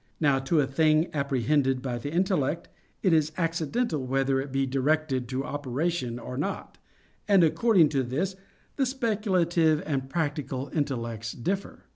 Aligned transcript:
Now, 0.19 0.39
to 0.39 0.59
a 0.59 0.65
thing 0.65 1.11
apprehended 1.13 1.83
by 1.83 1.99
the 1.99 2.11
intellect, 2.11 2.69
it 3.03 3.13
is 3.13 3.31
accidental 3.37 4.03
whether 4.03 4.41
it 4.41 4.51
be 4.51 4.65
directed 4.65 5.27
to 5.29 5.43
operation 5.43 6.17
or 6.17 6.37
not, 6.37 6.79
and 7.27 7.43
according 7.43 7.89
to 7.89 8.01
this 8.01 8.35
the 8.77 8.87
speculative 8.87 9.83
and 9.85 10.09
practical 10.09 10.71
intellects 10.73 11.33
differ. 11.33 11.83